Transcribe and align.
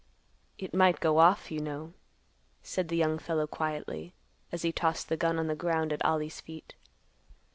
"It 0.57 0.73
might 0.73 0.99
go 0.99 1.19
off, 1.19 1.51
you 1.51 1.59
know," 1.59 1.93
said 2.63 2.87
the 2.87 2.97
young 2.97 3.19
fellow 3.19 3.45
quietly, 3.45 4.15
as 4.51 4.63
he 4.63 4.71
tossed 4.71 5.09
the 5.09 5.15
gun 5.15 5.37
on 5.37 5.45
the 5.45 5.53
ground 5.53 5.93
at 5.93 6.03
Ollie's 6.03 6.41
feet. 6.41 6.73